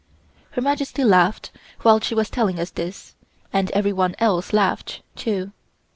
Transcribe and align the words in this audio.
Her 0.53 0.63
Majesty 0.63 1.03
laughed 1.03 1.51
while 1.83 1.99
she 1.99 2.15
was 2.15 2.27
telling 2.31 2.59
us 2.59 2.71
this, 2.71 3.13
and 3.53 3.69
everyone 3.69 4.15
else 4.17 4.51
laughed, 4.51 5.03
too. 5.15 5.51